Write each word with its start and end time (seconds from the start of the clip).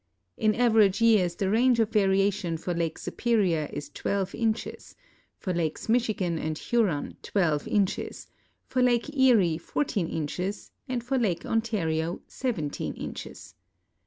In 0.35 0.55
average 0.55 0.99
years 0.99 1.35
the 1.35 1.51
range 1.51 1.79
of 1.79 1.91
variation 1.91 2.57
for 2.57 2.73
Lake 2.73 2.97
Su{)erior 2.97 3.71
is 3.71 3.87
12 3.91 4.33
inches; 4.33 4.95
for 5.37 5.53
lakes 5.53 5.87
Michigan 5.87 6.39
and 6.39 6.57
Huron, 6.57 7.17
12 7.21 7.67
inches; 7.67 8.27
for 8.65 8.81
Lake 8.81 9.15
Erie, 9.15 9.59
14 9.59 10.07
inches, 10.07 10.71
and 10.89 11.03
for 11.03 11.19
Lake 11.19 11.45
Ontario, 11.45 12.19
17 12.25 12.95
inches. 12.95 13.53